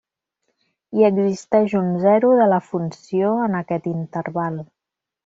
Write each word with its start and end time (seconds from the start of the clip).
I 0.99 1.03
existeix 1.09 1.75
un 1.79 1.91
zero 2.05 2.31
de 2.39 2.47
la 2.53 2.59
funció 2.71 3.35
en 3.49 3.59
aquest 3.61 3.91
interval. 3.93 4.59